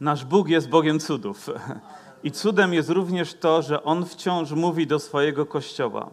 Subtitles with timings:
[0.00, 1.50] Nasz Bóg jest Bogiem cudów.
[2.22, 6.10] I cudem jest również to, że On wciąż mówi do swojego kościoła.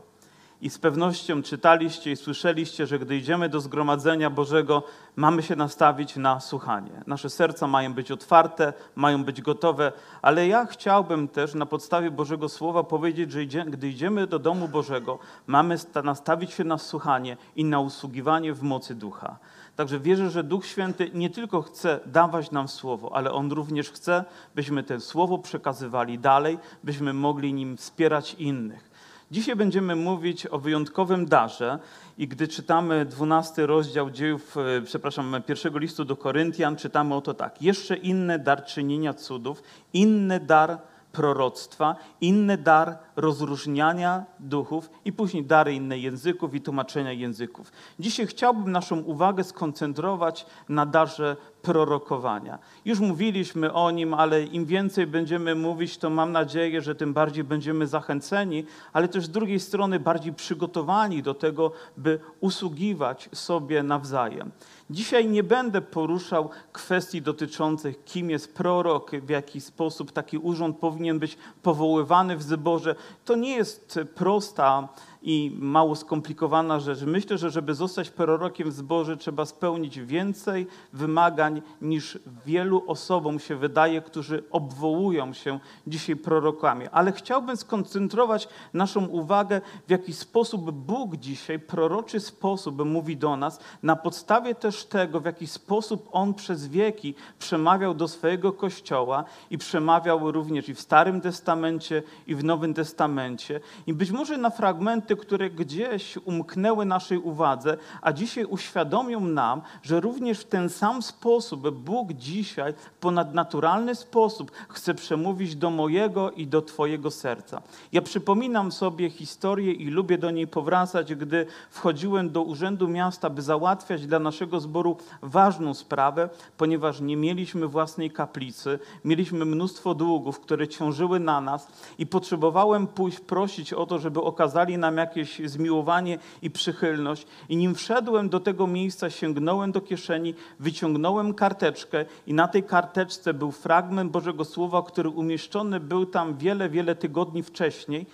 [0.62, 4.84] I z pewnością czytaliście i słyszeliście, że gdy idziemy do zgromadzenia Bożego,
[5.16, 7.04] mamy się nastawić na słuchanie.
[7.08, 9.92] Nasze serca mają być otwarte, mają być gotowe,
[10.22, 14.68] ale ja chciałbym też na podstawie Bożego Słowa powiedzieć, że idzie, gdy idziemy do domu
[14.68, 19.38] Bożego, mamy nastawić się na słuchanie i na usługiwanie w mocy ducha.
[19.76, 24.26] Także wierzę, że Duch Święty nie tylko chce dawać nam słowo, ale On również chce,
[24.56, 28.96] byśmy to słowo przekazywali dalej, byśmy mogli nim wspierać innych.
[29.32, 31.80] Dzisiaj będziemy mówić o wyjątkowym darze
[32.18, 37.34] i gdy czytamy 12 rozdział dziejów, e, przepraszam, pierwszego listu do Koryntian, czytamy o to
[37.34, 37.62] tak.
[37.62, 39.64] Jeszcze inny dar czynienia cudów,
[39.94, 40.78] inny dar
[41.16, 47.72] proroctwa, inny dar rozróżniania duchów i później dary innych języków i tłumaczenia języków.
[48.00, 52.60] Dzisiaj chciałbym naszą uwagę skoncentrować na darze prorokowania.
[52.86, 57.44] Już mówiliśmy o nim, ale im więcej będziemy mówić, to mam nadzieję, że tym bardziej
[57.44, 64.52] będziemy zachęceni, ale też z drugiej strony bardziej przygotowani do tego, by usługiwać sobie nawzajem.
[64.90, 71.20] Dzisiaj nie będę poruszał kwestii dotyczących, kim jest prorok, w jaki sposób taki urząd powinien
[71.20, 72.96] być powoływany w zborze.
[73.26, 74.88] To nie jest prosta
[75.26, 77.02] i mało skomplikowana rzecz.
[77.02, 83.56] Myślę, że żeby zostać prorokiem w zborze, trzeba spełnić więcej wymagań niż wielu osobom się
[83.56, 86.86] wydaje, którzy obwołują się dzisiaj prorokami.
[86.92, 93.60] Ale chciałbym skoncentrować naszą uwagę, w jaki sposób Bóg dzisiaj, proroczy sposób mówi do nas,
[93.84, 99.58] na podstawie też tego, w jaki sposób On przez wieki przemawiał do swojego Kościoła i
[99.58, 103.60] przemawiał również i w Starym Testamencie, i w Nowym Testamencie.
[103.88, 110.00] I być może na fragmenty, które gdzieś umknęły naszej uwadze, a dzisiaj uświadomią nam, że
[110.00, 116.48] również w ten sam sposób Bóg dzisiaj w ponadnaturalny sposób chce przemówić do mojego i
[116.48, 117.62] do Twojego serca.
[117.92, 123.42] Ja przypominam sobie historię i lubię do niej powracać, gdy wchodziłem do Urzędu Miasta, by
[123.42, 130.68] załatwiać dla naszego zboru ważną sprawę, ponieważ nie mieliśmy własnej kaplicy, mieliśmy mnóstwo długów, które
[130.68, 136.52] ciążyły na nas i potrzebowałem pójść prosić o to, żeby okazali nam jakieś zmiłowanie i
[136.52, 137.28] przychylność.
[137.50, 143.34] I nim wszedłem do tego miejsca, sięgnąłem do kieszeni, wyciągnąłem karteczkę i na tej karteczce
[143.34, 148.06] był fragment Bożego Słowa, który umieszczony był tam wiele, wiele tygodni wcześniej.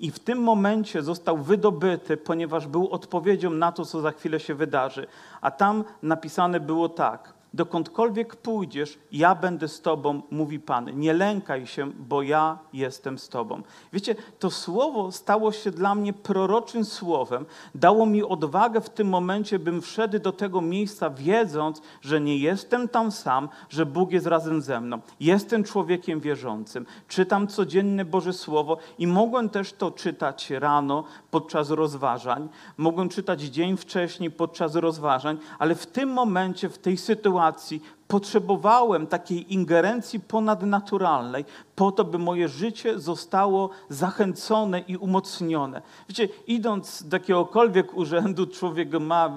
[0.00, 4.54] I w tym momencie został wydobyty, ponieważ był odpowiedzią na to, co za chwilę się
[4.54, 5.06] wydarzy.
[5.40, 11.00] A tam napisane było tak: dokądkolwiek pójdziesz, ja będę z Tobą, mówi Pan.
[11.00, 13.62] Nie lękaj się, bo ja jestem z Tobą.
[13.92, 17.46] Wiecie, to słowo stało się dla mnie proroczym słowem.
[17.74, 22.88] Dało mi odwagę w tym momencie, bym wszedł do tego miejsca, wiedząc, że nie jestem
[22.88, 25.00] tam sam, że Bóg jest razem ze mną.
[25.20, 26.86] Jestem człowiekiem wierzącym.
[27.08, 32.48] Czytam codziennie Boże Słowo i mogłem też to czytać rano podczas rozważań.
[32.76, 39.06] Mogłem czytać dzień wcześniej podczas rozważań, ale w tym momencie, w tej sytuacji, sytuacji potrzebowałem
[39.06, 41.44] takiej ingerencji ponadnaturalnej
[41.76, 45.82] po to, by moje życie zostało zachęcone i umocnione.
[46.08, 49.32] Wiecie, idąc do jakiegokolwiek urzędu, człowiek ma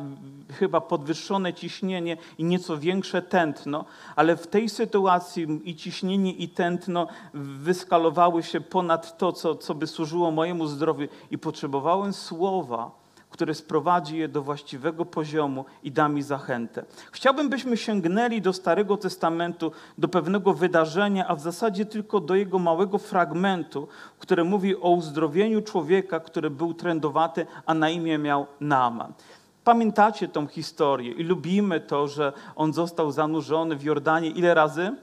[0.59, 3.85] chyba podwyższone ciśnienie i nieco większe tętno,
[4.15, 9.87] ale w tej sytuacji i ciśnienie i tętno wyskalowały się ponad to, co, co by
[9.87, 13.06] służyło mojemu zdrowiu i potrzebowałem słowa,
[13.37, 16.85] które sprowadzi je do właściwego poziomu i da mi zachętę.
[17.11, 22.59] Chciałbym, byśmy sięgnęli do Starego Testamentu, do pewnego wydarzenia, a w zasadzie tylko do jego
[22.59, 23.87] małego fragmentu,
[24.19, 29.13] które mówi o uzdrowieniu człowieka, który był trędowaty, a na imię miał Naaman.
[29.63, 34.95] Pamiętacie tą historię i lubimy to, że on został zanurzony w Jordanie ile razy?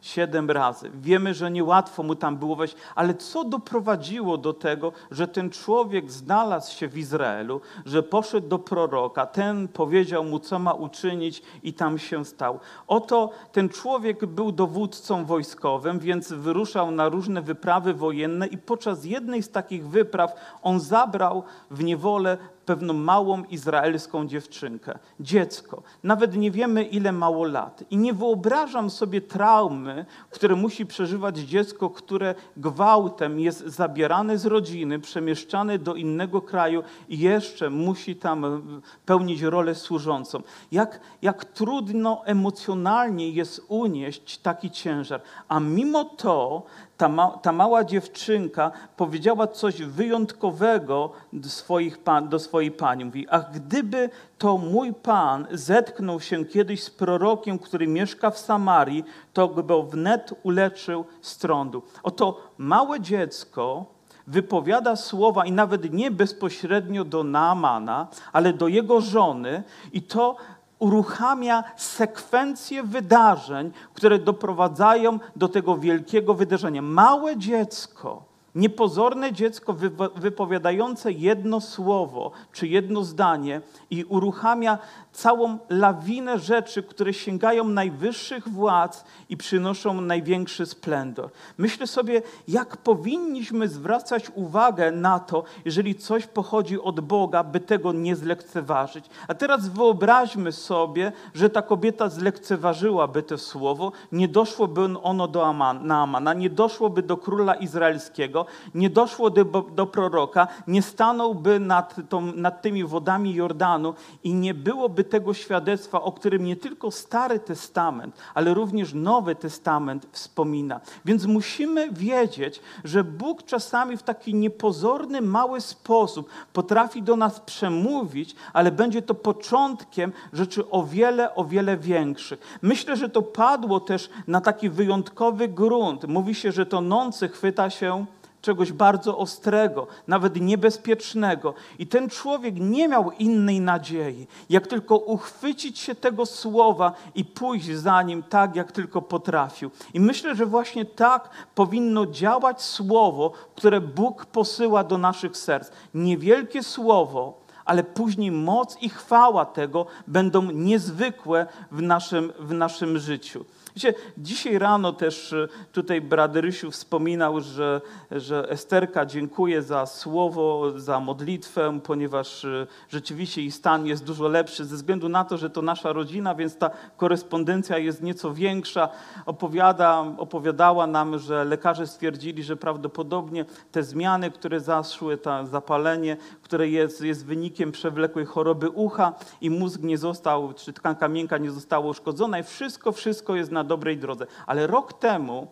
[0.00, 0.90] Siedem razy.
[0.94, 6.10] Wiemy, że niełatwo mu tam było wejść, ale co doprowadziło do tego, że ten człowiek
[6.10, 11.72] znalazł się w Izraelu, że poszedł do proroka, ten powiedział mu, co ma uczynić i
[11.72, 12.60] tam się stał.
[12.86, 19.42] Oto ten człowiek był dowódcą wojskowym, więc wyruszał na różne wyprawy wojenne i podczas jednej
[19.42, 25.82] z takich wypraw on zabrał w niewolę pewną małą izraelską dziewczynkę, dziecko.
[26.02, 27.84] Nawet nie wiemy, ile mało lat.
[27.90, 34.98] I nie wyobrażam sobie traumy, które musi przeżywać dziecko, które gwałtem jest zabierane z rodziny,
[34.98, 38.60] przemieszczane do innego kraju i jeszcze musi tam e,
[39.06, 40.42] pełnić rolę służącą.
[40.72, 45.20] Jak, jak trudno emocjonalnie jest unieść taki ciężar.
[45.48, 46.62] A mimo to
[47.00, 53.04] ta, ma, ta mała dziewczynka powiedziała coś wyjątkowego do swoich, pan, do swojej pani.
[53.04, 59.04] Mówi, ach gdyby to mój pan zetknął się kiedyś z prorokiem, który mieszka w Samarii,
[59.32, 61.82] to go wnet uleczył z trądu.
[62.02, 63.86] Oto małe dziecko
[64.26, 69.62] wypowiada słowa i nawet nie bezpośrednio do Naamana, ale do jego żony
[69.92, 70.36] i to
[70.80, 76.82] uruchamia sekwencję wydarzeń, które doprowadzają do tego wielkiego wydarzenia.
[76.82, 79.76] Małe dziecko Niepozorne dziecko
[80.16, 83.60] wypowiadające jedno słowo czy jedno zdanie
[83.90, 84.78] i uruchamia
[85.12, 91.30] całą lawinę rzeczy, które sięgają najwyższych władz i przynoszą największy splendor.
[91.58, 97.92] Myślę sobie, jak powinniśmy zwracać uwagę na to, jeżeli coś pochodzi od Boga, by tego
[97.92, 99.04] nie zlekceważyć.
[99.28, 106.34] A teraz wyobraźmy sobie, że ta kobieta zlekceważyłaby to słowo, nie doszłoby ono do Amana,
[106.34, 112.62] nie doszłoby do króla izraelskiego, nie doszło do, do proroka, nie stanąłby nad, tą, nad
[112.62, 118.54] tymi wodami Jordanu i nie byłoby tego świadectwa, o którym nie tylko Stary Testament, ale
[118.54, 120.80] również Nowy Testament wspomina.
[121.04, 128.34] Więc musimy wiedzieć, że Bóg czasami w taki niepozorny, mały sposób potrafi do nas przemówić,
[128.52, 132.58] ale będzie to początkiem rzeczy o wiele, o wiele większych.
[132.62, 136.08] Myślę, że to padło też na taki wyjątkowy grunt.
[136.08, 138.06] Mówi się, że tonący chwyta się
[138.42, 141.54] czegoś bardzo ostrego, nawet niebezpiecznego.
[141.78, 147.70] I ten człowiek nie miał innej nadziei, jak tylko uchwycić się tego słowa i pójść
[147.70, 149.70] za nim tak, jak tylko potrafił.
[149.94, 155.70] I myślę, że właśnie tak powinno działać słowo, które Bóg posyła do naszych serc.
[155.94, 163.44] Niewielkie słowo, ale później moc i chwała tego będą niezwykłe w naszym, w naszym życiu.
[163.76, 167.80] Wiecie, dzisiaj rano też e, tutaj brat Rysiu wspominał, że,
[168.10, 174.64] że Esterka dziękuję za słowo, za modlitwę, ponieważ e, rzeczywiście jej stan jest dużo lepszy
[174.64, 178.88] ze względu na to, że to nasza rodzina, więc ta korespondencja jest nieco większa.
[179.26, 186.68] Opowiada, opowiadała nam, że lekarze stwierdzili, że prawdopodobnie te zmiany, które zaszły, to zapalenie, które
[186.68, 191.86] jest, jest wynikiem przewlekłej choroby ucha i mózg nie został, czy tkanka miękka nie została
[191.86, 194.26] uszkodzona i wszystko, wszystko jest na dobrej drodze.
[194.46, 195.46] Ale rok temu,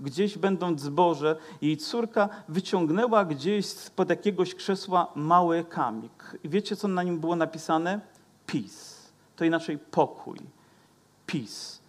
[0.00, 6.36] gdzieś będąc zboże, jej córka wyciągnęła gdzieś spod jakiegoś krzesła mały kamik.
[6.44, 8.00] I wiecie, co na nim było napisane?
[8.46, 9.00] Peace.
[9.36, 10.38] To inaczej pokój.
[11.26, 11.80] Peace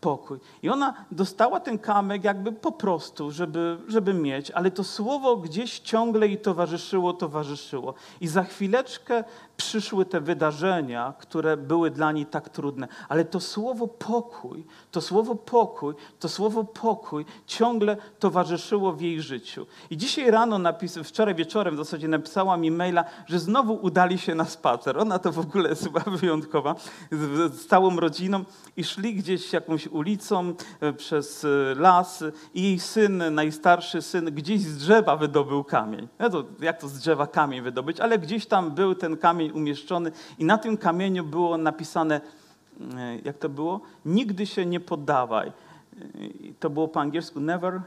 [0.00, 0.38] pokój.
[0.62, 5.78] I ona dostała ten kamyk jakby po prostu, żeby, żeby mieć, ale to słowo gdzieś
[5.78, 7.94] ciągle jej towarzyszyło, towarzyszyło.
[8.20, 9.24] I za chwileczkę
[9.60, 12.88] przyszły te wydarzenia, które były dla niej tak trudne.
[13.08, 19.66] Ale to słowo pokój, to słowo pokój, to słowo pokój ciągle towarzyszyło w jej życiu.
[19.90, 24.34] I dzisiaj rano, napis, wczoraj wieczorem w zasadzie napisała mi maila, że znowu udali się
[24.34, 24.98] na spacer.
[24.98, 26.74] Ona to w ogóle jest chyba wyjątkowa,
[27.12, 28.44] z, z całą rodziną
[28.76, 32.24] i szli gdzieś jakąś ulicą e, przez e, las
[32.54, 36.08] i jej syn, najstarszy syn, gdzieś z drzewa wydobył kamień.
[36.18, 38.00] No to, jak to z drzewa kamień wydobyć?
[38.00, 42.20] Ale gdzieś tam był ten kamień umieszczony i na tym kamieniu było napisane,
[42.96, 43.80] e, jak to było?
[44.04, 45.52] Nigdy się nie poddawaj.
[46.60, 47.80] To było po angielsku never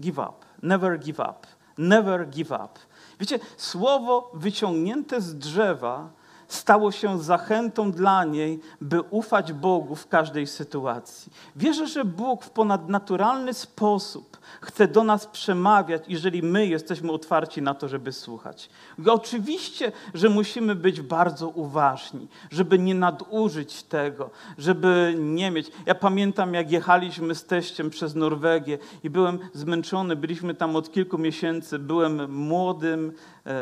[0.00, 0.32] give up.
[0.62, 1.46] Never give up.
[1.78, 2.78] Never give up.
[3.20, 6.10] Wiecie, słowo wyciągnięte z drzewa
[6.52, 11.32] stało się zachętą dla niej, by ufać Bogu w każdej sytuacji.
[11.56, 17.74] Wierzę, że Bóg w ponadnaturalny sposób chce do nas przemawiać, jeżeli my jesteśmy otwarci na
[17.74, 18.70] to, żeby słuchać.
[19.06, 25.70] Oczywiście, że musimy być bardzo uważni, żeby nie nadużyć tego, żeby nie mieć.
[25.86, 31.18] Ja pamiętam, jak jechaliśmy z teściem przez Norwegię i byłem zmęczony, byliśmy tam od kilku
[31.18, 33.12] miesięcy, byłem młodym,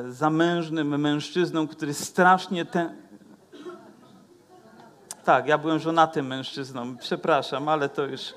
[0.09, 2.97] zamężnym mężczyzną, który strasznie ten...
[5.25, 8.35] Tak, ja byłem żonatym mężczyzną, przepraszam, ale to już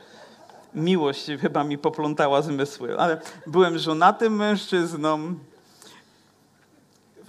[0.75, 5.36] miłość chyba mi poplątała zmysły, ale byłem żonatym mężczyzną,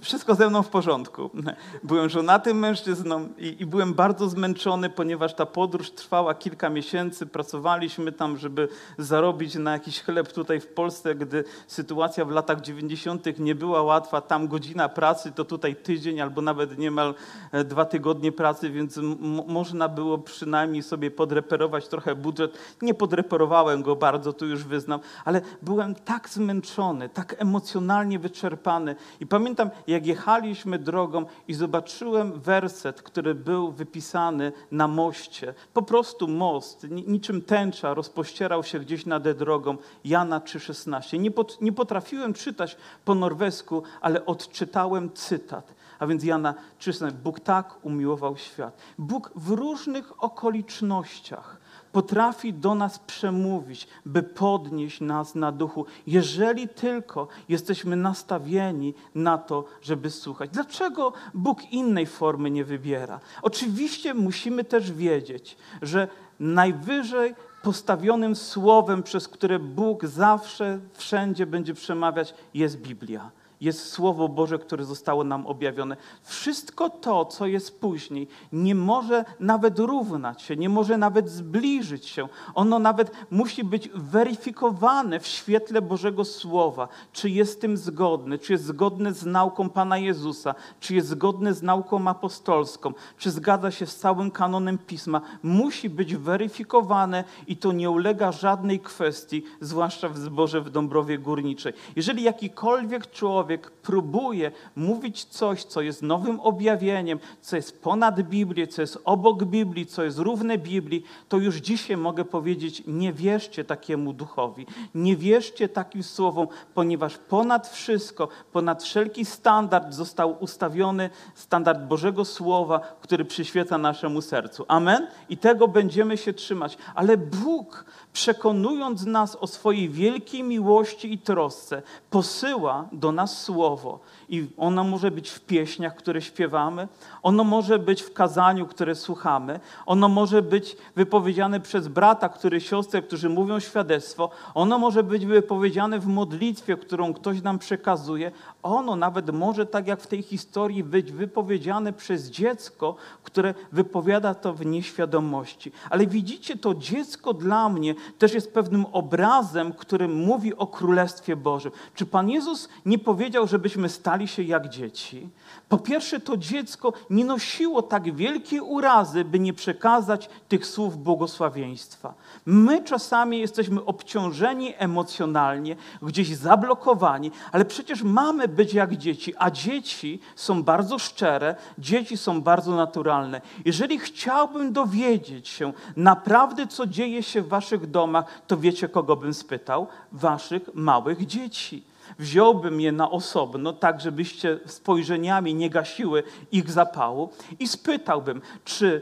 [0.03, 1.29] wszystko ze mną w porządku.
[1.83, 7.25] Byłem żonatym mężczyzną i, i, byłem bardzo zmęczony, ponieważ ta podróż trwała kilka miesięcy.
[7.25, 8.67] Pracowaliśmy tam, żeby
[8.97, 13.39] zarobić na jakiś chleb tutaj w Polsce, gdy sytuacja w latach 90.
[13.39, 14.21] nie była łatwa.
[14.21, 17.15] Tam godzina pracy to tutaj tydzień albo nawet niemal
[17.51, 18.99] e, dwa tygodnie pracy, więc
[19.47, 22.57] można było przynajmniej sobie podreperować trochę budżet.
[22.81, 28.95] Nie podreperowałem go bardzo, tu już wyznam, ale byłem tak zmęczony, tak emocjonalnie wyczerpany.
[29.19, 35.53] I pamiętam, jak jechaliśmy drogą i zobaczyłem werset, który był wypisany na moście.
[35.73, 39.77] Po prostu most, niczym tęcza rozpościerał się gdzieś nad drogą.
[40.05, 41.19] Jana 3,16.
[41.19, 45.73] Nie, pot, nie potrafiłem czytać po norwesku, ale odczytałem cytat.
[45.99, 47.11] A więc Jana 3,16.
[47.11, 48.77] Bóg tak umiłował świat.
[48.97, 51.62] Bóg w różnych okolicznościach
[51.93, 59.65] potrafi do nas przemówić, by podnieść nas na duchu, jeżeli tylko jesteśmy nastawieni na to,
[59.81, 60.49] żeby słuchać.
[60.49, 63.19] Dlaczego Bóg innej formy nie wybiera?
[63.41, 66.07] Oczywiście musimy też wiedzieć, że
[66.39, 73.31] najwyżej postawionym słowem, przez które Bóg zawsze, wszędzie będzie przemawiać, jest Biblia
[73.63, 75.97] jest Słowo Boże, które zostało nam objawione.
[76.23, 82.27] Wszystko to, co jest później, nie może nawet równać się, nie może nawet zbliżyć się.
[82.55, 88.65] Ono nawet musi być weryfikowane w świetle Bożego Słowa, czy jest tym zgodny, czy jest
[88.65, 93.95] zgodny z nauką Pana Jezusa, czy jest zgodny z nauką apostolską, czy zgadza się z
[93.95, 95.21] całym kanonem Pisma.
[95.43, 101.73] Musi być weryfikowane i to nie ulega żadnej kwestii, zwłaszcza w zborze w Dąbrowie Górniczej.
[101.95, 108.67] Jeżeli jakikolwiek człowiek człowiek próbuje mówić coś, co jest nowym objawieniem, co jest ponad Biblię,
[108.67, 113.63] co jest obok Biblii, co jest równe Biblii, to już dzisiaj mogę powiedzieć, nie wierzcie
[113.63, 121.79] takiemu duchowi, nie wierzcie takim słowom, ponieważ ponad wszystko, ponad wszelki standard został ustawiony standard
[121.79, 124.65] Bożego Słowa, który przyświeca naszemu sercu.
[124.67, 125.07] Amen?
[125.29, 126.77] I tego będziemy się trzymać.
[126.95, 133.99] Ale Bóg przekonując nas o swojej wielkiej miłości i trosce, posyła do nas słowo.
[134.29, 136.87] I ono może być w pieśniach, które śpiewamy,
[137.23, 143.01] ono może być w kazaniu, które słuchamy, ono może być wypowiedziane przez brata, który siostrę,
[143.01, 148.31] którzy mówią świadectwo, ono może być wypowiedziane w modlitwie, którą ktoś nam przekazuje,
[148.63, 154.53] ono nawet może, tak jak w tej historii, być wypowiedziane przez dziecko, które wypowiada to
[154.53, 155.71] w nieświadomości.
[155.89, 161.71] Ale widzicie, to dziecko dla mnie też jest pewnym obrazem, który mówi o Królestwie Bożym.
[161.95, 165.29] Czy Pan Jezus nie powiedział, żebyśmy stali się jak dzieci?
[165.69, 172.13] Po pierwsze, to dziecko nie nosiło tak wielkiej urazy, by nie przekazać tych słów błogosławieństwa.
[172.45, 180.19] My czasami jesteśmy obciążeni emocjonalnie, gdzieś zablokowani, ale przecież mamy być jak dzieci, a dzieci
[180.35, 183.41] są bardzo szczere, dzieci są bardzo naturalne.
[183.65, 189.33] Jeżeli chciałbym dowiedzieć się naprawdę, co dzieje się w waszych domach, to wiecie, kogo bym
[189.33, 189.87] spytał?
[190.11, 191.83] Waszych małych dzieci
[192.19, 199.01] wziąłbym je na osobno, tak żebyście spojrzeniami nie gasiły ich zapału i spytałbym, czy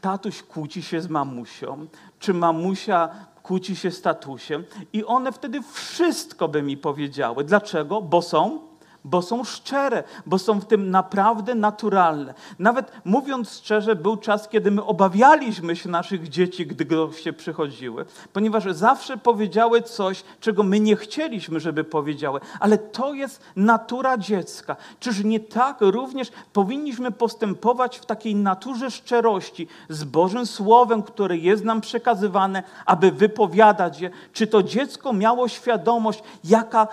[0.00, 1.86] tatuś kłóci się z mamusią,
[2.18, 3.08] czy mamusia
[3.42, 7.44] kłóci się z tatusiem i one wtedy wszystko by mi powiedziały.
[7.44, 8.02] Dlaczego?
[8.02, 8.60] Bo są
[9.06, 12.34] bo są szczere, bo są w tym naprawdę naturalne.
[12.58, 18.64] Nawet mówiąc szczerze, był czas, kiedy my obawialiśmy się naszych dzieci, gdy goście przychodziły, ponieważ
[18.64, 24.76] zawsze powiedziały coś, czego my nie chcieliśmy, żeby powiedziały, ale to jest natura dziecka.
[25.00, 31.64] Czyż nie tak również powinniśmy postępować w takiej naturze szczerości z Bożym Słowem, które jest
[31.64, 34.10] nam przekazywane, aby wypowiadać je?
[34.32, 36.88] Czy to dziecko miało świadomość, jaka,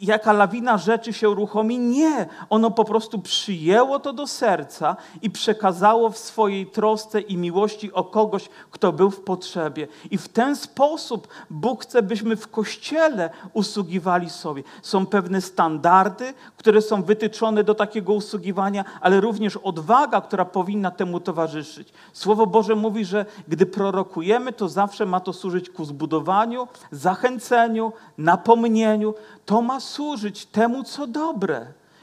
[0.00, 1.51] jaka lawina rzeczy się ruchomi?
[1.52, 1.78] Uruchomi.
[1.78, 7.92] Nie, ono po prostu przyjęło to do serca i przekazało w swojej trosce i miłości
[7.92, 9.88] o kogoś, kto był w potrzebie.
[10.10, 14.62] I w ten sposób Bóg chce, byśmy w kościele usługiwali sobie.
[14.82, 21.20] Są pewne standardy, które są wytyczone do takiego usługiwania, ale również odwaga, która powinna temu
[21.20, 21.92] towarzyszyć.
[22.12, 29.14] Słowo Boże mówi, że gdy prorokujemy, to zawsze ma to służyć ku zbudowaniu, zachęceniu, napomnieniu.
[29.46, 31.41] To ma służyć temu, co dobre.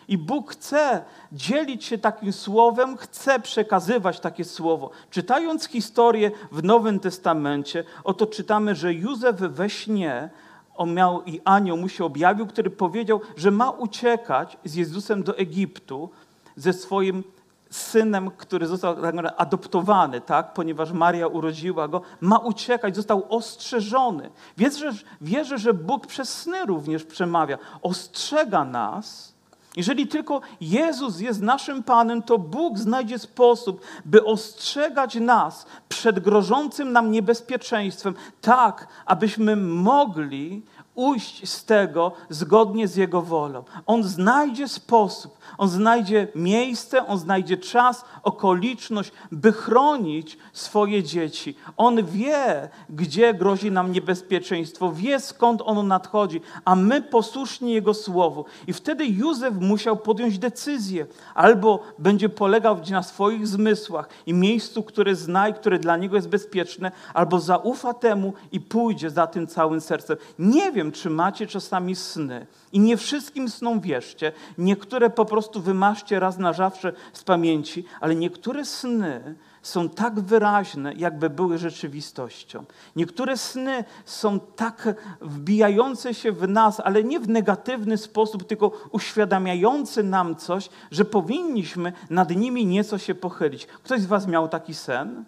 [0.08, 4.90] I Bóg chce dzielić się takim słowem, chce przekazywać takie słowo.
[5.12, 10.30] Czytając historię w Nowym Testamencie, oto czytamy, że Józef we śnie
[10.76, 15.38] on miał i anioł mu się objawił, który powiedział, że ma uciekać z Jezusem do
[15.38, 16.10] Egiptu
[16.56, 17.24] ze swoim
[17.70, 24.30] synem, który został tak adoptowany, tak, ponieważ Maria urodziła go, ma uciekać, został ostrzeżony.
[24.58, 27.58] Wierzę, wierzę, że Bóg przez sny również przemawia.
[27.82, 29.34] Ostrzega nas.
[29.76, 36.92] Jeżeli tylko Jezus jest naszym Panem, to Bóg znajdzie sposób, by ostrzegać nas przed grożącym
[36.92, 40.64] nam niebezpieczeństwem, tak, abyśmy mogli
[41.00, 43.64] ujść z tego zgodnie z Jego wolą.
[43.86, 51.56] On znajdzie sposób, on znajdzie miejsce, on znajdzie czas, okoliczność, by chronić swoje dzieci.
[51.78, 58.46] On wie, gdzie grozi nam niebezpieczeństwo, wie skąd ono nadchodzi, a my posłuszni Jego słowu.
[58.68, 65.16] I wtedy Józef musiał podjąć decyzję, albo będzie polegał na swoich zmysłach i miejscu, które
[65.16, 69.82] zna i które dla niego jest bezpieczne, albo zaufa temu i pójdzie za tym całym
[69.82, 70.18] sercem.
[70.40, 72.48] Nie wiem, czy macie czasami sny.
[72.72, 74.32] I nie wszystkim snom wierzcie.
[74.58, 80.94] Niektóre po prostu wymaszcie raz na zawsze z pamięci, ale niektóre sny są tak wyraźne,
[80.94, 82.64] jakby były rzeczywistością.
[82.96, 90.04] Niektóre sny są tak wbijające się w nas, ale nie w negatywny sposób, tylko uświadamiające
[90.04, 93.66] nam coś, że powinniśmy nad nimi nieco się pochylić.
[93.66, 95.26] Ktoś z Was miał taki sen?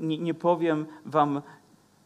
[0.00, 1.42] Nie, nie powiem Wam,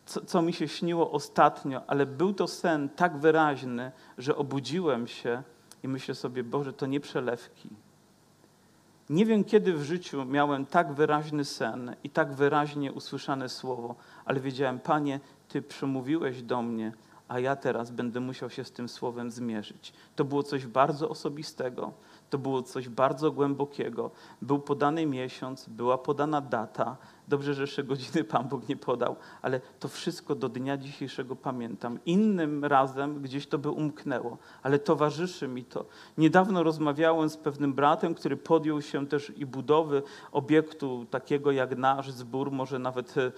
[0.07, 5.43] co, co mi się śniło ostatnio, ale był to sen tak wyraźny, że obudziłem się
[5.83, 7.71] i myślę sobie, Boże, to nie przelewki.
[9.11, 13.95] Nie wiem, kiedy w życiu miałem tak wyraźny sen i tak wyraźnie usłyszane słowo,
[14.25, 16.93] ale wiedziałem, Panie, Ty przemówiłeś do mnie,
[17.29, 19.93] a ja teraz będę musiał się z tym słowem zmierzyć.
[20.17, 21.93] To było coś bardzo osobistego,
[22.31, 24.11] to było coś bardzo głębokiego.
[24.43, 26.97] Był podany miesiąc, była podana data,
[27.29, 31.99] Dobrze, że jeszcze godziny Pan Bóg nie podał, ale to wszystko do dnia dzisiejszego pamiętam.
[32.07, 35.85] Innym razem gdzieś to by umknęło, ale towarzyszy mi to.
[36.19, 40.03] Niedawno rozmawiałem z pewnym bratem, który podjął się też i budowy
[40.33, 43.33] obiektu takiego jak nasz zbór, może nawet e,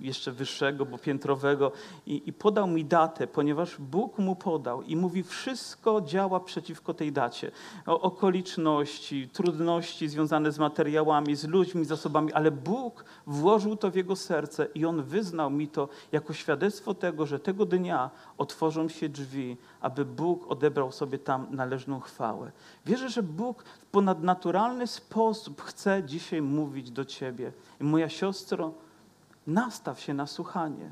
[0.00, 1.72] jeszcze wyższego, bo piętrowego
[2.06, 7.12] i, i podał mi datę, ponieważ Bóg mu podał i mówi, wszystko działa przeciwko tej
[7.12, 7.50] dacie.
[7.86, 13.94] O, okoliczności, trudności związane z materiałami, z ludźmi, zasobami, ale Bóg Bóg włożył to w
[13.94, 19.08] jego serce i on wyznał mi to jako świadectwo tego, że tego dnia otworzą się
[19.08, 22.52] drzwi, aby Bóg odebrał sobie tam należną chwałę.
[22.86, 27.52] Wierzę, że Bóg w ponadnaturalny sposób chce dzisiaj mówić do ciebie.
[27.80, 28.72] I moja siostro,
[29.46, 30.90] nastaw się na słuchanie.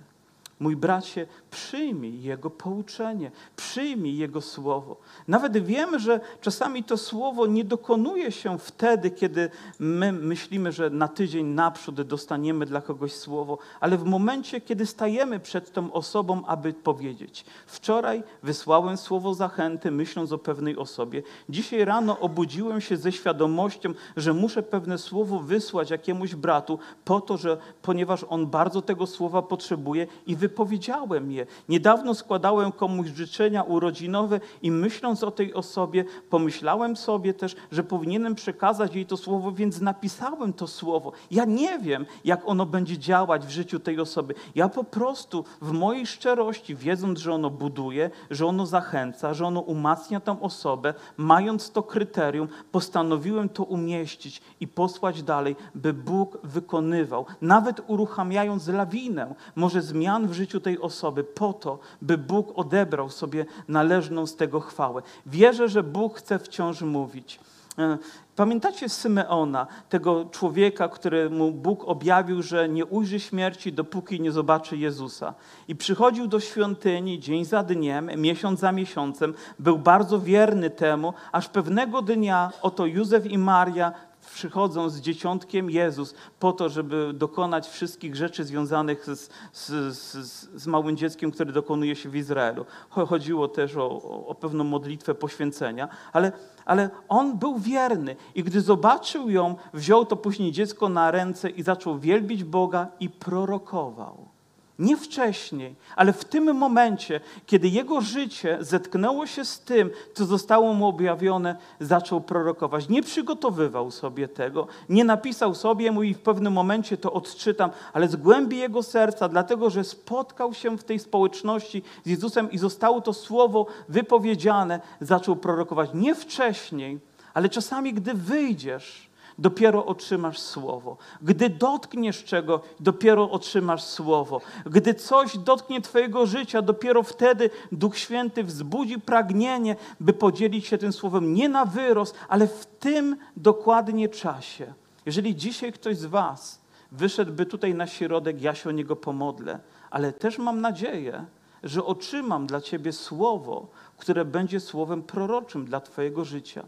[0.60, 4.96] Mój bracie, przyjmij Jego pouczenie, przyjmij Jego słowo.
[5.28, 11.08] Nawet wiemy, że czasami to słowo nie dokonuje się wtedy, kiedy my myślimy, że na
[11.08, 16.72] tydzień naprzód dostaniemy dla kogoś słowo, ale w momencie, kiedy stajemy przed tą osobą, aby
[16.72, 17.44] powiedzieć.
[17.66, 21.22] Wczoraj wysłałem słowo zachęty, myśląc o pewnej osobie.
[21.48, 27.36] Dzisiaj rano obudziłem się ze świadomością, że muszę pewne słowo wysłać jakiemuś bratu, po to,
[27.36, 31.46] że ponieważ on bardzo tego słowa potrzebuje i wypowiedziałem je.
[31.68, 38.34] Niedawno składałem komuś życzenia urodzinowe i myśląc o tej osobie, pomyślałem sobie też, że powinienem
[38.34, 41.12] przekazać jej to słowo, więc napisałem to słowo.
[41.30, 44.34] Ja nie wiem, jak ono będzie działać w życiu tej osoby.
[44.54, 49.60] Ja po prostu w mojej szczerości, wiedząc, że ono buduje, że ono zachęca, że ono
[49.60, 57.26] umacnia tą osobę, mając to kryterium, postanowiłem to umieścić i posłać dalej, by Bóg wykonywał,
[57.40, 63.46] nawet uruchamiając lawinę, może zmian w życiu tej osoby, po to, by Bóg odebrał sobie
[63.68, 65.02] należną z tego chwałę.
[65.26, 67.40] Wierzę, że Bóg chce wciąż mówić.
[67.78, 67.98] E,
[68.36, 75.34] pamiętacie Symeona, tego człowieka, któremu Bóg objawił, że nie ujrzy śmierci, dopóki nie zobaczy Jezusa.
[75.68, 81.48] I przychodził do świątyni dzień za dniem, miesiąc za miesiącem, był bardzo wierny temu, aż
[81.48, 83.92] pewnego dnia oto Józef i Maria
[84.36, 90.66] przychodzą z dzieciątkiem Jezus po to, żeby dokonać wszystkich rzeczy związanych z, z, z, z
[90.66, 92.66] małym dzieckiem, które dokonuje się w Izraelu.
[92.90, 96.32] Chodziło też o, o pewną modlitwę poświęcenia, ale,
[96.64, 101.62] ale on był wierny i gdy zobaczył ją, wziął to później dziecko na ręce i
[101.62, 104.35] zaczął wielbić Boga i prorokował.
[104.78, 110.74] Nie wcześniej, ale w tym momencie, kiedy jego życie zetknęło się z tym, co zostało
[110.74, 112.88] mu objawione, zaczął prorokować.
[112.88, 118.16] Nie przygotowywał sobie tego, nie napisał sobie, mówi w pewnym momencie to odczytam, ale z
[118.16, 123.12] głębi jego serca, dlatego że spotkał się w tej społeczności z Jezusem i zostało to
[123.12, 125.90] słowo wypowiedziane, zaczął prorokować.
[125.94, 126.98] Nie wcześniej,
[127.34, 129.05] ale czasami, gdy wyjdziesz,
[129.38, 130.96] dopiero otrzymasz słowo.
[131.22, 134.40] Gdy dotkniesz czego, dopiero otrzymasz słowo.
[134.66, 140.92] Gdy coś dotknie Twojego życia, dopiero wtedy Duch Święty wzbudzi pragnienie, by podzielić się tym
[140.92, 144.74] słowem nie na wyrost, ale w tym dokładnie czasie.
[145.06, 146.60] Jeżeli dzisiaj ktoś z Was
[146.92, 149.58] wyszedłby tutaj na środek, ja się o niego pomodlę,
[149.90, 151.24] ale też mam nadzieję,
[151.62, 153.66] że otrzymam dla Ciebie słowo,
[153.98, 156.64] które będzie słowem proroczym dla Twojego życia.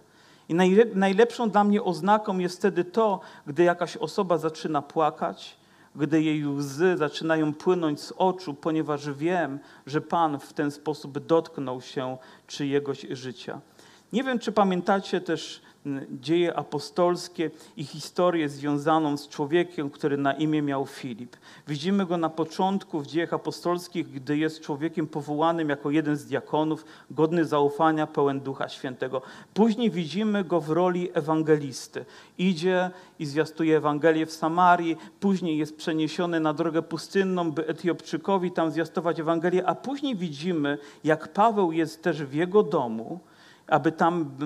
[0.48, 0.54] I
[0.94, 5.56] najlepszą dla mnie oznaką jest wtedy to, gdy jakaś osoba zaczyna płakać,
[5.96, 11.80] gdy jej łzy zaczynają płynąć z oczu, ponieważ wiem, że Pan w ten sposób dotknął
[11.80, 13.61] się czyjegoś życia.
[14.12, 15.62] Nie wiem, czy pamiętacie też
[16.20, 21.36] dzieje apostolskie i historię związaną z człowiekiem, który na imię miał Filip.
[21.68, 26.84] Widzimy go na początku w dziejach apostolskich, gdy jest człowiekiem powołanym jako jeden z diakonów,
[27.10, 29.22] godny zaufania, pełen Ducha Świętego.
[29.54, 32.04] Później widzimy go w roli ewangelisty.
[32.38, 38.70] Idzie i zwiastuje Ewangelię w Samarii, później jest przeniesiony na drogę pustynną, by Etiopczykowi tam
[38.70, 43.20] zwiastować Ewangelię, a później widzimy, jak Paweł jest też w jego domu,
[43.68, 44.37] aby tam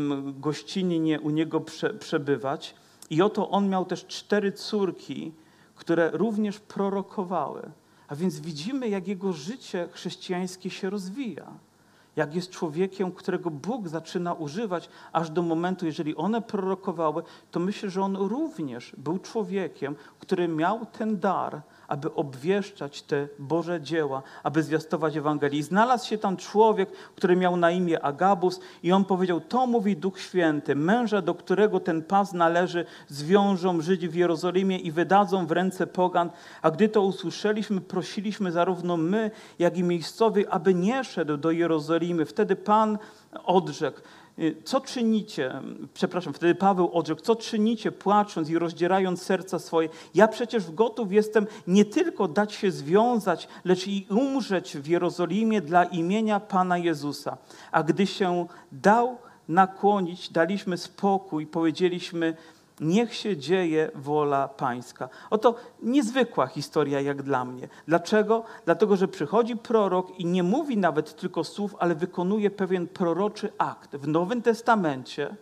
[0.41, 2.75] gościnnie u niego prze, przebywać.
[3.11, 5.33] I oto on miał też cztery córki,
[5.75, 7.71] które również prorokowały.
[8.09, 11.53] A więc widzimy, jak jego życie chrześcijańskie się rozwija.
[12.16, 17.90] Jak jest człowiekiem, którego Bóg zaczyna używać, aż do momentu, jeżeli one prorokowały, to myślę,
[17.90, 24.62] że on również był człowiekiem, który miał ten dar, aby obwieszczać te Boże dzieła, aby
[24.62, 25.62] zwiastować Ewangelię.
[25.62, 30.20] Znalazł się tam człowiek, który miał na imię Agabus i on powiedział, to mówi Duch
[30.20, 35.87] Święty, męża, do którego ten pas należy, zwiążą Żydzi w Jerozolimie i wydadzą w ręce
[35.87, 36.31] pogan.
[36.62, 42.02] A gdy to usłyszeliśmy, prosiliśmy zarówno my, jak i miejscowych, aby nie szedł do Jerozolimy.
[42.27, 42.99] Wtedy Pan
[43.45, 44.01] odrzekł,
[44.38, 45.61] Y, co czynicie,
[45.95, 49.88] przepraszam, wtedy Paweł odrzekł, co czynicie płacząc i rozdzierając serca swoje?
[50.15, 55.85] Ja przecież gotów jestem nie tylko dać się związać, lecz i umrzeć w Jerozolimie dla
[55.85, 57.37] imienia Pana Jezusa.
[57.73, 59.17] A gdy się dał
[59.49, 62.37] nakłonić, daliśmy spokój, powiedzieliśmy,
[62.83, 65.09] Niech się dzieje wola Pańska.
[65.31, 67.68] Oto niezwykła historia jak dla mnie.
[67.88, 68.45] Dlaczego?
[68.64, 73.97] Dlatego, że przychodzi prorok i nie mówi nawet tylko słów, ale wykonuje pewien proroczy akt.
[73.97, 75.37] W Nowym Testamencie,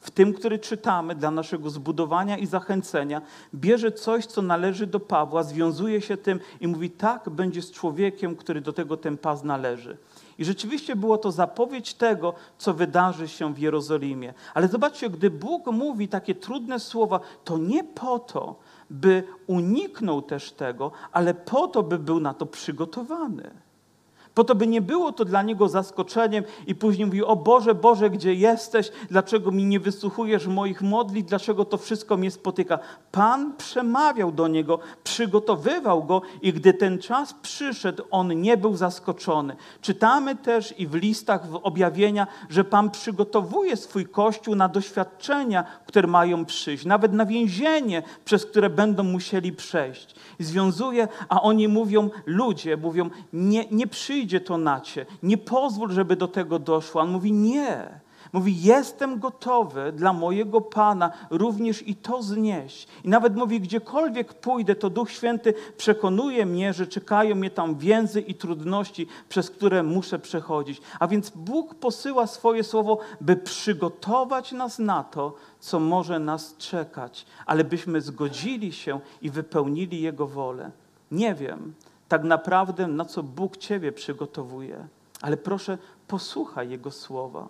[0.00, 3.22] w tym, który czytamy dla naszego zbudowania i zachęcenia,
[3.54, 8.36] bierze coś, co należy do Pawła, związuje się tym i mówi: Tak będzie z człowiekiem,
[8.36, 9.96] który do tego ten pas należy.
[10.42, 14.34] I rzeczywiście było to zapowiedź tego, co wydarzy się w Jerozolimie.
[14.54, 18.56] Ale zobaczcie, gdy Bóg mówi takie trudne słowa, to nie po to,
[18.90, 23.50] by uniknął też tego, ale po to, by był na to przygotowany.
[24.34, 28.10] Po to, by nie było to dla niego zaskoczeniem i później mówił, o Boże, Boże,
[28.10, 28.92] gdzie jesteś?
[29.10, 31.28] Dlaczego mi nie wysłuchujesz moich modlitw?
[31.28, 32.78] Dlaczego to wszystko mnie spotyka?
[33.12, 39.56] Pan przemawiał do niego, przygotowywał go i gdy ten czas przyszedł, on nie był zaskoczony.
[39.80, 46.08] Czytamy też i w listach, w objawienia, że Pan przygotowuje swój Kościół na doświadczenia, które
[46.08, 50.14] mają przyjść, nawet na więzienie, przez które będą musieli przejść.
[50.38, 53.86] Związuje, a oni mówią, ludzie mówią, nie, nie
[54.22, 55.06] przyjdzie to na cię.
[55.22, 57.00] Nie pozwól, żeby do tego doszło.
[57.00, 58.00] On mówi nie.
[58.32, 62.88] Mówi, jestem gotowy dla mojego Pana również i to znieść.
[63.04, 68.20] I nawet mówi, gdziekolwiek pójdę, to Duch Święty przekonuje mnie, że czekają mnie tam więzy
[68.20, 70.80] i trudności, przez które muszę przechodzić.
[71.00, 77.26] A więc Bóg posyła swoje słowo, by przygotować nas na to, co może nas czekać,
[77.46, 80.70] ale byśmy zgodzili się i wypełnili Jego wolę.
[81.10, 81.74] Nie wiem,
[82.12, 84.88] tak naprawdę na co Bóg Ciebie przygotowuje.
[85.22, 87.48] Ale proszę, posłuchaj Jego słowa.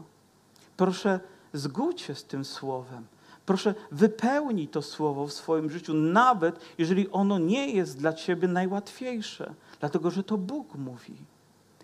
[0.77, 1.21] Proszę,
[1.53, 3.07] zgódź się z tym słowem.
[3.47, 9.55] Proszę, wypełnij to słowo w swoim życiu, nawet jeżeli ono nie jest dla Ciebie najłatwiejsze,
[9.81, 11.17] dlatego że to Bóg mówi.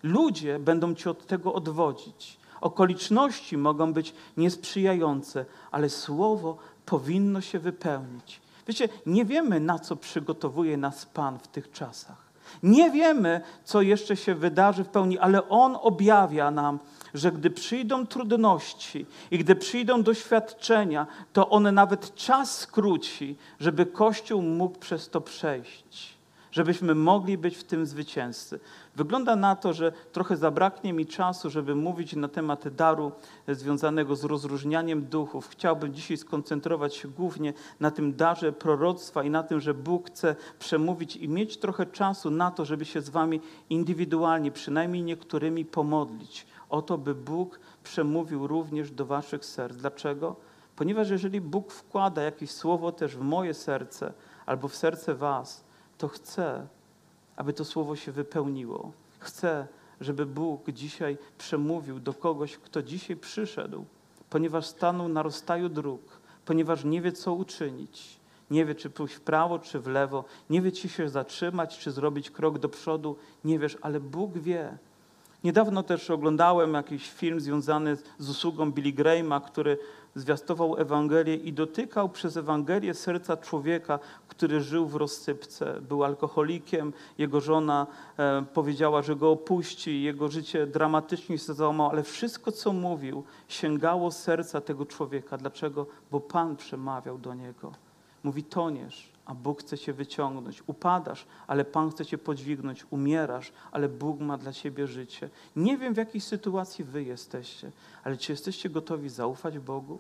[0.03, 2.38] Ludzie będą Cię od tego odwodzić.
[2.61, 8.41] Okoliczności mogą być niesprzyjające, ale słowo powinno się wypełnić.
[8.69, 12.28] Wiecie, nie wiemy, na co przygotowuje nas Pan w tych czasach.
[12.63, 16.79] Nie wiemy, co jeszcze się wydarzy w pełni, ale On objawia nam,
[17.15, 24.43] że gdy przyjdą trudności i gdy przyjdą doświadczenia, to On nawet czas skróci, żeby Kościół
[24.43, 26.19] mógł przez to przejść
[26.53, 28.61] żebyśmy mogli być w tym zwycięzcy.
[28.99, 33.13] Wygląda na to, że trochę zabraknie mi czasu, żeby mówić na temat daru
[33.49, 35.49] związanego z rozróżnianiem duchów.
[35.49, 40.37] Chciałbym dzisiaj skoncentrować się głównie na tym darze proroctwa i na tym, że Bóg chce
[40.59, 46.47] przemówić i mieć trochę czasu na to, żeby się z Wami indywidualnie, przynajmniej niektórymi, pomodlić.
[46.71, 49.77] O to, by Bóg przemówił również do Waszych serc.
[49.77, 50.37] Dlaczego?
[50.77, 54.13] Ponieważ jeżeli Bóg wkłada jakieś słowo też w moje serce
[54.47, 55.65] albo w serce Was,
[55.99, 56.67] to chcę,
[57.38, 58.92] aby to słowo się wypełniło.
[59.18, 59.66] Chcę,
[60.01, 63.85] żeby Bóg dzisiaj przemówił do kogoś, kto dzisiaj przyszedł,
[64.31, 66.03] ponieważ stanął na rozstaju dróg,
[66.44, 68.18] ponieważ nie wie, co uczynić.
[68.51, 70.24] Nie wie, czy pójść w prawo, czy w lewo.
[70.51, 73.16] Nie wie, czy się zatrzymać, czy zrobić krok do przodu.
[73.44, 74.79] Nie wiesz, ale Bóg wie.
[75.44, 79.79] Niedawno też oglądałem jakiś film związany z usługą Billy Grahama, który
[80.14, 85.81] zwiastował Ewangelię i dotykał przez Ewangelię serca człowieka, który żył w rozsypce.
[85.81, 87.87] Był alkoholikiem, jego żona
[88.18, 94.11] e, powiedziała, że go opuści, jego życie dramatycznie się załamało, ale wszystko, co mówił, sięgało
[94.11, 95.38] serca tego człowieka.
[95.38, 95.87] Dlaczego?
[96.11, 97.73] Bo Pan przemawiał do niego.
[98.25, 100.62] Mówi, toniesz, a Bóg chce cię wyciągnąć.
[100.67, 102.87] Upadasz, ale Pan chce cię podźwignąć.
[102.91, 105.31] Umierasz, ale Bóg ma dla ciebie życie.
[105.57, 107.73] Nie wiem, w jakiej sytuacji wy jesteście,
[108.05, 109.99] ale czy jesteście gotowi zaufać Bogu?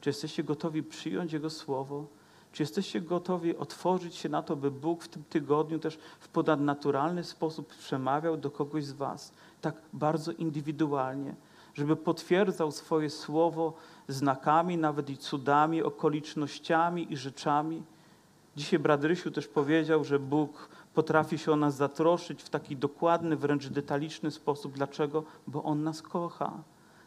[0.00, 2.06] Czy jesteście gotowi przyjąć Jego słowo?
[2.52, 7.24] Czy jesteście gotowi otworzyć się na to, by Bóg w tym tygodniu też w ponadnaturalny
[7.24, 11.34] sposób przemawiał do kogoś z Was, tak bardzo indywidualnie,
[11.76, 13.72] żeby potwierdzał swoje słowo
[14.08, 17.82] znakami, nawet i cudami, okolicznościami i rzeczami?
[18.56, 23.36] Dzisiaj brat Rysiu też powiedział, że Bóg potrafi się o nas zatroszczyć w taki dokładny,
[23.36, 24.72] wręcz detaliczny sposób.
[24.72, 25.24] Dlaczego?
[25.46, 26.52] Bo On nas kocha.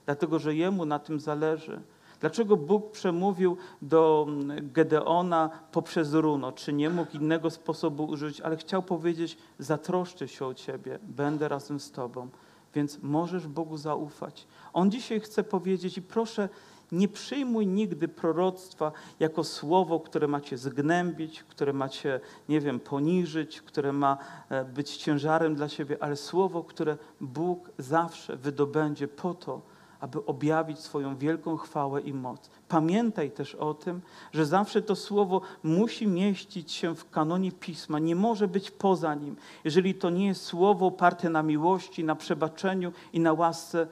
[0.05, 1.81] Dlatego, że Jemu na tym zależy.
[2.19, 6.51] Dlaczego Bóg przemówił do mm, Gedeona poprzez runo?
[6.51, 11.79] Czy nie mógł innego sposobu użyć, ale chciał powiedzieć: Zatroszczę się o ciebie, będę razem
[11.79, 12.29] z tobą.
[12.73, 14.47] Więc możesz Bogu zaufać.
[14.73, 16.49] On dzisiaj chce powiedzieć, i proszę,
[16.91, 23.93] nie przyjmuj nigdy proroctwa jako słowo, które macie zgnębić, które macie, nie wiem, poniżyć, które
[23.93, 24.17] ma
[24.49, 29.61] e, być ciężarem dla siebie, ale słowo, które Bóg zawsze wydobędzie po to,
[29.99, 32.49] aby objawić swoją wielką chwałę i moc.
[32.67, 38.15] Pamiętaj też o tym, że zawsze to słowo musi mieścić się w kanonie pisma, nie
[38.15, 39.35] może być poza nim.
[39.63, 43.87] Jeżeli to nie jest słowo oparte na miłości, na przebaczeniu i na łasce,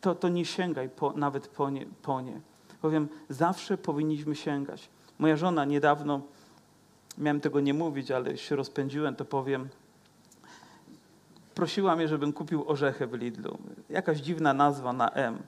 [0.00, 2.40] to, to nie sięgaj po, nawet po nie, po nie.
[2.80, 4.88] Powiem, zawsze powinniśmy sięgać.
[5.18, 6.20] Moja żona niedawno,
[7.18, 9.68] miałem tego nie mówić, ale się rozpędziłem, to powiem,
[11.54, 13.58] prosiła mnie, żebym kupił orzechy w Lidlu.
[13.88, 15.38] Jakaś dziwna nazwa na M.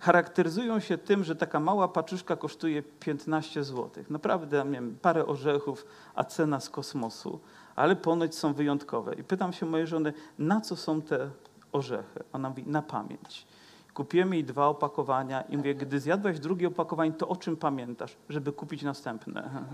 [0.00, 4.04] Charakteryzują się tym, że taka mała paczuszka kosztuje 15 zł.
[4.10, 7.40] Naprawdę, nie wiem, parę orzechów, a cena z kosmosu,
[7.76, 9.14] ale ponoć są wyjątkowe.
[9.14, 11.30] I pytam się mojej żony, na co są te
[11.72, 12.24] orzechy?
[12.32, 13.46] Ona mówi, na pamięć.
[13.94, 18.52] Kupiłem jej dwa opakowania i mówię, gdy zjadłaś drugie opakowanie, to o czym pamiętasz, żeby
[18.52, 19.50] kupić następne?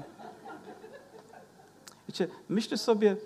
[2.08, 3.16] Wiecie, myślę sobie,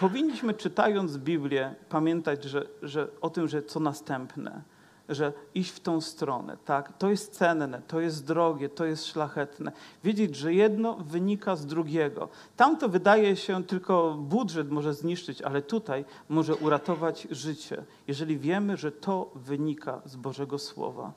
[0.00, 4.62] powinniśmy czytając Biblię pamiętać, że, że o tym, że co następne,
[5.08, 6.98] że iść w tą stronę, tak?
[6.98, 9.72] To jest cenne, to jest drogie, to jest szlachetne.
[10.04, 12.28] Wiedzieć, że jedno wynika z drugiego.
[12.56, 18.76] Tam to wydaje się tylko budżet może zniszczyć, ale tutaj może uratować życie, jeżeli wiemy,
[18.76, 21.12] że to wynika z Bożego Słowa.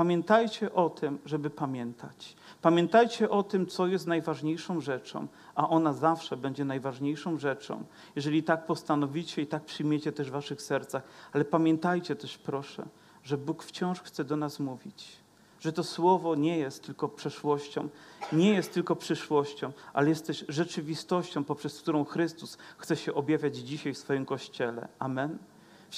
[0.00, 2.36] Pamiętajcie o tym, żeby pamiętać.
[2.62, 7.84] Pamiętajcie o tym, co jest najważniejszą rzeczą, a ona zawsze będzie najważniejszą rzeczą,
[8.16, 11.02] jeżeli tak postanowicie i tak przyjmiecie też w waszych sercach.
[11.32, 12.86] Ale pamiętajcie też, proszę,
[13.22, 15.16] że Bóg wciąż chce do nas mówić,
[15.60, 17.88] że to słowo nie jest tylko przeszłością,
[18.32, 23.94] nie jest tylko przyszłością, ale jest też rzeczywistością, poprzez którą Chrystus chce się objawiać dzisiaj
[23.94, 24.88] w swoim kościele.
[24.98, 25.38] Amen.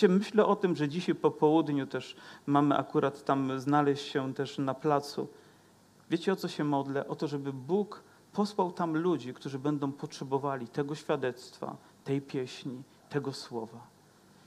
[0.09, 4.75] Myślę o tym, że dzisiaj po południu też mamy akurat tam znaleźć się też na
[4.75, 5.29] placu.
[6.11, 7.09] Wiecie o co się modlę?
[7.09, 8.03] O to, żeby Bóg
[8.33, 13.81] posłał tam ludzi, którzy będą potrzebowali tego świadectwa, tej pieśni, tego słowa.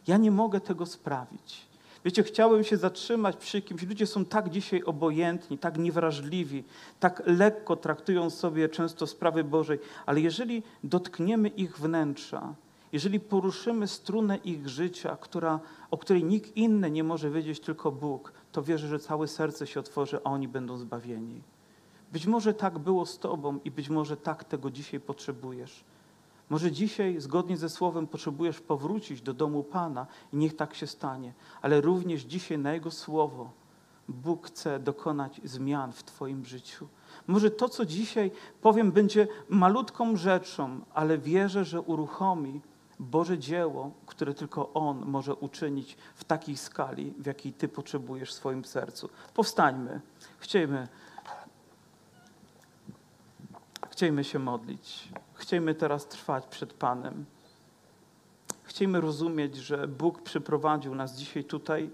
[0.08, 1.68] Ja nie mogę tego sprawić.
[2.06, 3.84] Wiecie, chciałem się zatrzymać przy kimś.
[3.84, 6.64] Ludzie są tak dzisiaj obojętni, tak niewrażliwi,
[7.00, 12.54] tak lekko traktują sobie często sprawy Bożej, ale jeżeli dotkniemy ich wnętrza,
[12.96, 15.60] jeżeli poruszymy strunę ich życia, która,
[15.92, 19.80] o której nikt inny nie może wiedzieć, tylko Bóg, to wierzę, że całe serce się
[19.80, 21.42] otworzy, a oni będą zbawieni.
[22.12, 25.84] Być może tak było z Tobą i być może tak tego dzisiaj potrzebujesz.
[26.50, 31.34] Może dzisiaj, zgodnie ze Słowem, potrzebujesz powrócić do domu Pana i niech tak się stanie,
[31.62, 33.52] ale również dzisiaj na Jego Słowo
[34.08, 36.88] Bóg chce dokonać zmian w Twoim życiu.
[37.28, 38.32] Może to, co dzisiaj
[38.62, 42.62] powiem, będzie malutką rzeczą, ale wierzę, że uruchomi
[43.00, 48.34] Boże dzieło, które tylko On może uczynić w takiej skali, w jakiej Ty potrzebujesz w
[48.34, 49.10] swoim sercu.
[49.34, 50.02] Powstańmy.
[50.40, 50.88] Chciejmy,
[53.90, 55.10] chciejmy się modlić.
[55.34, 57.26] Chciejmy teraz trwać przed Panem.
[58.64, 61.90] Chciejmy rozumieć, że Bóg przyprowadził nas dzisiaj tutaj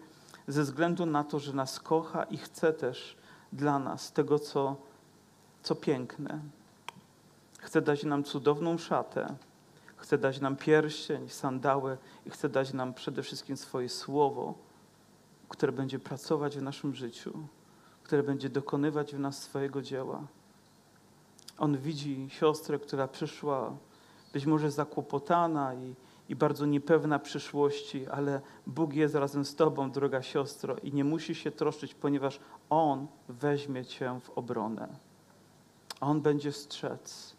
[0.47, 3.17] ze względu na to, że nas kocha i chce też
[3.53, 4.75] dla nas tego, co,
[5.63, 6.39] co piękne.
[7.59, 9.35] Chce dać nam cudowną szatę,
[10.01, 14.53] chce dać nam pierścień, sandały i chce dać nam przede wszystkim swoje słowo,
[15.49, 17.33] które będzie pracować w naszym życiu,
[18.03, 20.27] które będzie dokonywać w nas swojego dzieła.
[21.57, 23.77] On widzi siostrę, która przyszła
[24.33, 25.95] być może zakłopotana i,
[26.29, 31.35] i bardzo niepewna przyszłości, ale Bóg jest razem z Tobą, droga siostro, i nie musi
[31.35, 34.87] się troszczyć, ponieważ On weźmie Cię w obronę.
[36.01, 37.35] On będzie strzec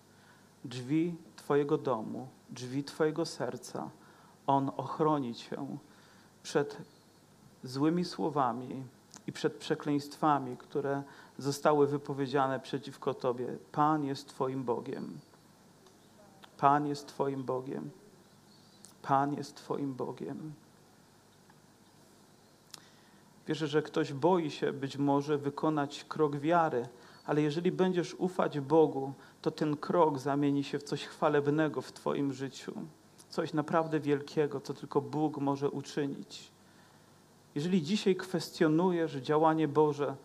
[0.65, 3.91] drzwi Twojego domu, drzwi Twojego serca.
[4.47, 5.67] On ochroni Cię
[6.43, 6.77] przed
[7.65, 8.85] złymi słowami
[9.27, 11.03] i przed przekleństwami, które
[11.39, 13.59] zostały wypowiedziane przeciwko Tobie.
[13.73, 15.19] Pan jest Twoim Bogiem.
[16.59, 17.91] Pan jest Twoim Bogiem.
[19.03, 20.53] Pan jest Twoim Bogiem.
[23.47, 26.89] Wierzę, że ktoś boi się być może wykonać krok wiary,
[27.27, 32.33] ale jeżeli będziesz ufać Bogu, to ten krok zamieni się w coś chwalebnego w Twoim
[32.33, 32.73] życiu.
[33.29, 36.53] Coś naprawdę wielkiego, co tylko Bóg może uczynić.
[37.55, 40.17] Jeżeli dzisiaj kwestionujesz działanie Boże,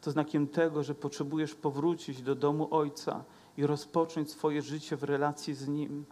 [0.00, 3.24] to znakiem tego, że potrzebujesz powrócić do domu Ojca
[3.56, 6.04] i rozpocząć swoje życie w relacji z Nim.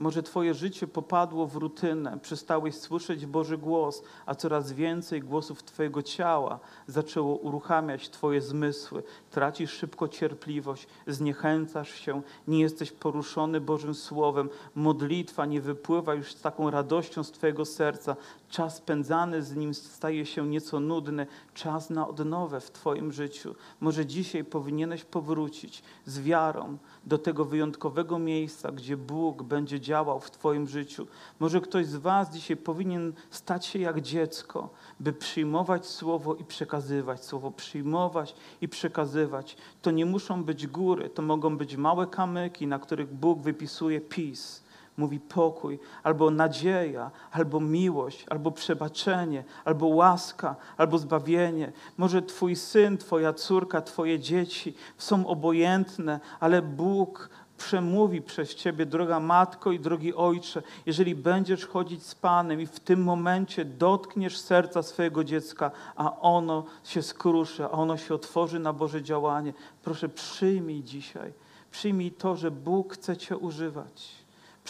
[0.00, 6.02] Może Twoje życie popadło w rutynę, przestałeś słyszeć Boży głos, a coraz więcej głosów Twojego
[6.02, 9.02] ciała zaczęło uruchamiać Twoje zmysły.
[9.30, 14.48] Tracisz szybko cierpliwość, zniechęcasz się, nie jesteś poruszony Bożym Słowem.
[14.74, 18.16] Modlitwa nie wypływa już z taką radością z Twojego serca.
[18.50, 21.26] Czas spędzany z Nim staje się nieco nudny.
[21.54, 23.54] Czas na odnowę w Twoim życiu.
[23.80, 30.30] Może dzisiaj powinieneś powrócić z wiarą do tego wyjątkowego miejsca, gdzie Bóg będzie działał w
[30.30, 31.06] Twoim życiu.
[31.40, 34.68] Może ktoś z Was dzisiaj powinien stać się jak dziecko,
[35.00, 39.56] by przyjmować Słowo i przekazywać Słowo, przyjmować i przekazywać.
[39.82, 44.69] To nie muszą być góry, to mogą być małe kamyki, na których Bóg wypisuje peace
[45.00, 51.72] mówi pokój, albo nadzieja, albo miłość, albo przebaczenie, albo łaska, albo zbawienie.
[51.98, 59.20] Może Twój syn, Twoja córka, Twoje dzieci są obojętne, ale Bóg przemówi przez Ciebie, droga
[59.20, 64.82] matko i drogi ojcze, jeżeli będziesz chodzić z Panem i w tym momencie dotkniesz serca
[64.82, 69.52] swojego dziecka, a ono się skruszy, a ono się otworzy na Boże działanie.
[69.84, 71.32] Proszę, przyjmij dzisiaj,
[71.70, 74.19] przyjmij to, że Bóg chce Cię używać.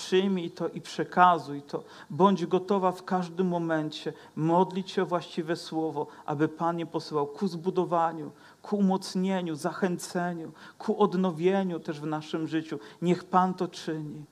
[0.01, 1.83] Przyjmij to i przekazuj to.
[2.11, 7.49] Bądź gotowa w każdym momencie modlić się o właściwe słowo, aby Pan je posyłał ku
[7.49, 8.31] zbudowaniu,
[8.63, 12.79] ku umocnieniu, zachęceniu, ku odnowieniu też w naszym życiu.
[13.03, 14.25] Niech Pan to czyni.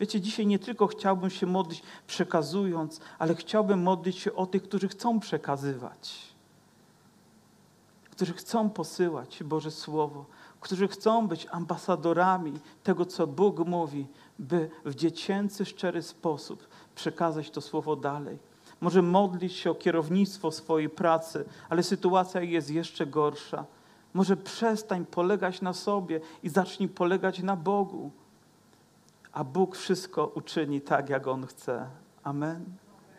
[0.00, 4.88] Wiecie, dzisiaj nie tylko chciałbym się modlić przekazując, ale chciałbym modlić się o tych, którzy
[4.88, 6.34] chcą przekazywać,
[8.10, 10.24] którzy chcą posyłać Boże Słowo,
[10.60, 14.06] którzy chcą być ambasadorami tego, co Bóg mówi,
[14.38, 18.38] by w dziecięcy, szczery sposób przekazać to słowo dalej.
[18.80, 23.64] Może modlić się o kierownictwo swojej pracy, ale sytuacja jest jeszcze gorsza.
[24.14, 28.10] Może przestań polegać na sobie i zacznij polegać na Bogu.
[29.32, 31.86] A Bóg wszystko uczyni tak, jak On chce.
[32.24, 32.64] Amen.